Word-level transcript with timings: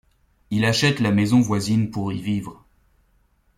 Il 0.49 0.65
achète 0.65 0.99
la 0.99 1.11
maison 1.11 1.41
voisine 1.41 1.91
pour 1.91 2.11
y 2.11 2.19
vivre. 2.19 2.65